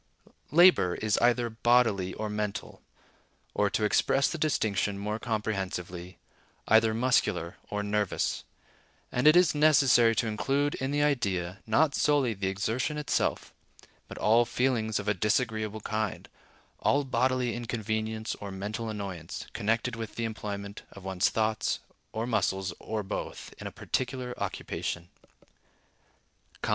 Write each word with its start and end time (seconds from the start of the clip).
Labor 0.49 0.95
is 0.95 1.19
either 1.19 1.47
bodily 1.47 2.15
or 2.15 2.27
mental; 2.27 2.81
or, 3.53 3.69
to 3.69 3.83
express 3.85 4.29
the 4.31 4.39
distinction 4.39 4.97
more 4.97 5.19
comprehensively, 5.19 6.17
either 6.67 6.95
muscular 6.95 7.57
or 7.69 7.83
nervous; 7.83 8.43
and 9.11 9.27
it 9.27 9.35
is 9.35 9.53
necessary 9.53 10.15
to 10.15 10.25
include 10.25 10.73
in 10.73 10.89
the 10.89 11.03
idea, 11.03 11.59
not 11.67 11.93
solely 11.93 12.33
the 12.33 12.47
exertion 12.47 12.97
itself, 12.97 13.53
but 14.07 14.17
all 14.17 14.43
feelings 14.43 14.97
of 14.97 15.07
a 15.07 15.13
disagreeable 15.13 15.81
kind, 15.81 16.29
all 16.79 17.03
bodily 17.03 17.53
inconvenience 17.53 18.33
or 18.41 18.49
mental 18.51 18.89
annoyance, 18.89 19.45
connected 19.53 19.95
with 19.95 20.15
the 20.15 20.25
employment 20.25 20.81
of 20.91 21.03
one's 21.03 21.29
thoughts, 21.29 21.77
or 22.11 22.25
muscles, 22.25 22.73
or 22.79 23.03
both, 23.03 23.53
in 23.59 23.67
a 23.67 23.71
particular 23.71 24.33
occupation. 24.41 25.09